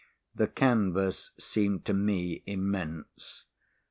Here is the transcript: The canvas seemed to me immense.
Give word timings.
The 0.33 0.47
canvas 0.47 1.29
seemed 1.37 1.85
to 1.85 1.93
me 1.93 2.41
immense. 2.47 3.45